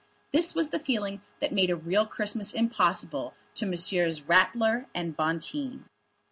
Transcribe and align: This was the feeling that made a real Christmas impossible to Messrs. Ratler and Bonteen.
This 0.31 0.55
was 0.55 0.69
the 0.69 0.79
feeling 0.79 1.21
that 1.41 1.51
made 1.53 1.69
a 1.69 1.75
real 1.75 2.07
Christmas 2.07 2.55
impossible 2.55 3.35
to 3.53 3.67
Messrs. 3.67 4.23
Ratler 4.23 4.87
and 4.95 5.15
Bonteen. 5.15 5.85